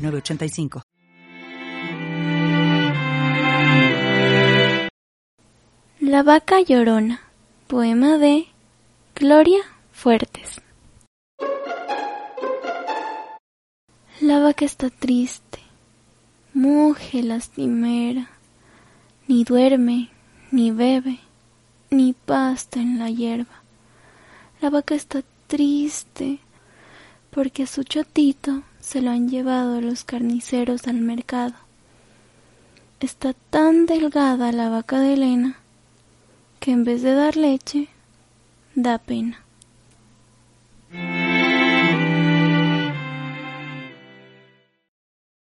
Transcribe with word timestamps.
906985. 0.00 0.82
La 6.00 6.22
vaca 6.22 6.60
llorona. 6.60 7.20
Poema 7.70 8.18
de 8.18 8.48
Gloria 9.14 9.60
Fuertes. 9.92 10.60
La 14.20 14.40
vaca 14.40 14.64
está 14.64 14.90
triste, 14.90 15.60
muge 16.52 17.22
lastimera, 17.22 18.28
ni 19.28 19.44
duerme, 19.44 20.10
ni 20.50 20.72
bebe, 20.72 21.20
ni 21.90 22.12
pasta 22.12 22.80
en 22.80 22.98
la 22.98 23.08
hierba. 23.08 23.62
La 24.60 24.68
vaca 24.68 24.96
está 24.96 25.22
triste 25.46 26.40
porque 27.30 27.68
su 27.68 27.84
chatito 27.84 28.64
se 28.90 29.00
lo 29.00 29.12
han 29.12 29.28
llevado 29.28 29.80
los 29.80 30.02
carniceros 30.02 30.88
al 30.88 30.96
mercado. 30.96 31.54
Está 32.98 33.34
tan 33.34 33.86
delgada 33.86 34.50
la 34.50 34.68
vaca 34.68 34.98
de 34.98 35.12
Elena 35.12 35.58
que 36.58 36.72
en 36.72 36.82
vez 36.82 37.00
de 37.02 37.14
dar 37.14 37.36
leche, 37.36 37.86
da 38.74 38.98
pena. 38.98 39.44